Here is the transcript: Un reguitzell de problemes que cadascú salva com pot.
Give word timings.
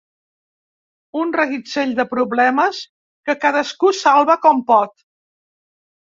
Un 1.23 1.33
reguitzell 1.35 1.91
de 1.99 2.05
problemes 2.13 2.79
que 3.29 3.35
cadascú 3.43 3.91
salva 3.97 4.37
com 4.47 4.63
pot. 4.71 4.97